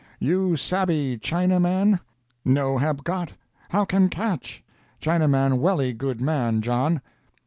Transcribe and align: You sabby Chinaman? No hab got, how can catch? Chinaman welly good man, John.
You 0.17 0.55
sabby 0.57 1.19
Chinaman? 1.21 1.99
No 2.43 2.79
hab 2.79 3.03
got, 3.03 3.33
how 3.69 3.85
can 3.85 4.09
catch? 4.09 4.63
Chinaman 4.99 5.59
welly 5.59 5.93
good 5.93 6.19
man, 6.19 6.63
John. 6.63 7.01